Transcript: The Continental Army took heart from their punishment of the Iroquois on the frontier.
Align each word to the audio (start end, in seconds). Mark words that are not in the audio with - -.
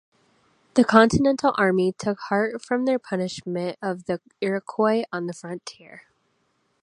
The 0.73 0.83
Continental 0.83 1.53
Army 1.59 1.91
took 1.91 2.17
heart 2.21 2.59
from 2.63 2.85
their 2.85 2.97
punishment 2.97 3.77
of 3.83 4.05
the 4.05 4.19
Iroquois 4.41 5.03
on 5.11 5.27
the 5.27 5.33
frontier. 5.33 6.07